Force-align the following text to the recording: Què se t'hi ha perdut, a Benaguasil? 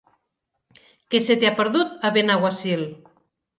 Què 1.11 1.21
se 1.27 1.37
t'hi 1.43 1.51
ha 1.51 1.53
perdut, 1.61 1.93
a 2.09 2.13
Benaguasil? 2.19 2.85